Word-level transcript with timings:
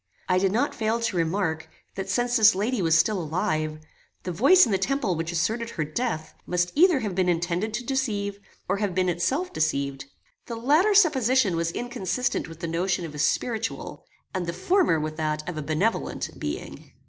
I 0.27 0.39
did 0.39 0.51
not 0.51 0.73
fail 0.73 0.99
to 0.99 1.15
remark, 1.15 1.69
that 1.93 2.09
since 2.09 2.35
this 2.37 2.55
lady 2.55 2.81
was 2.81 2.97
still 2.97 3.21
alive, 3.21 3.77
the 4.23 4.31
voice 4.31 4.65
in 4.65 4.71
the 4.71 4.79
temple 4.79 5.13
which 5.15 5.31
asserted 5.31 5.69
her 5.69 5.83
death, 5.83 6.33
must 6.47 6.71
either 6.73 7.01
have 7.01 7.13
been 7.13 7.29
intended 7.29 7.71
to 7.75 7.83
deceive, 7.83 8.39
or 8.67 8.77
have 8.77 8.95
been 8.95 9.09
itself 9.09 9.53
deceived. 9.53 10.05
The 10.47 10.55
latter 10.55 10.95
supposition 10.95 11.55
was 11.55 11.69
inconsistent 11.69 12.47
with 12.47 12.61
the 12.61 12.67
notion 12.67 13.05
of 13.05 13.13
a 13.13 13.19
spiritual, 13.19 14.03
and 14.33 14.47
the 14.47 14.53
former 14.53 14.99
with 14.99 15.17
that 15.17 15.47
of 15.47 15.55
a 15.55 15.61
benevolent 15.61 16.31
being. 16.39 16.93